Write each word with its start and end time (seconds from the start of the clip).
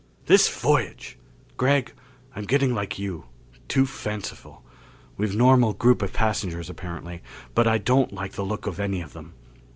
"This 0.25 0.49
voyage! 0.49 1.19
Gregg, 1.57 1.93
I'm 2.35 2.45
getting 2.45 2.73
like 2.73 2.97
you 2.97 3.25
too 3.67 3.85
fanciful. 3.85 4.63
We've 5.15 5.35
a 5.35 5.37
normal 5.37 5.73
group 5.73 6.01
of 6.01 6.11
passengers 6.11 6.71
apparently, 6.71 7.21
but 7.53 7.67
I 7.67 7.77
don't 7.77 8.11
like 8.11 8.31
the 8.31 8.41
look 8.43 8.65
of 8.65 8.79
any 8.79 9.01
of 9.01 9.13
them. 9.13 9.35